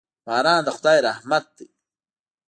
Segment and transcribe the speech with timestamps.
[0.25, 1.67] باران د خدای رحمت دی.